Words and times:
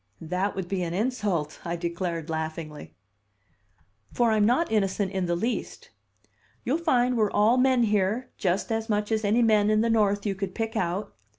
"That 0.19 0.55
would 0.55 0.67
be 0.67 0.81
an 0.81 0.95
insult," 0.95 1.59
I 1.63 1.75
declared 1.75 2.27
laughingly. 2.27 2.95
"For 4.11 4.31
I'm 4.31 4.47
not 4.47 4.71
innocent 4.71 5.11
in 5.11 5.27
the 5.27 5.35
least. 5.35 5.91
You'll 6.65 6.79
find 6.79 7.15
we're 7.15 7.29
all 7.29 7.57
men 7.59 7.83
here, 7.83 8.31
just 8.35 8.71
as 8.71 8.89
much 8.89 9.11
as 9.11 9.23
any 9.23 9.43
men 9.43 9.69
in 9.69 9.81
the 9.81 9.91
North 9.91 10.25
you 10.25 10.33
could 10.33 10.55
pick 10.55 10.75
out. 10.75 11.13